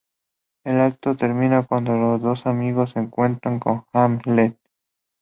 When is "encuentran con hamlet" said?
3.01-4.57